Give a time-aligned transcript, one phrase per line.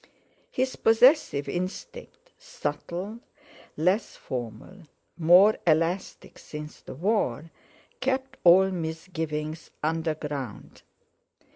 [0.49, 3.19] His possessive instinct, subtle,
[3.77, 7.51] less formal, more elastic since the War,
[7.99, 10.81] kept all misgiving underground.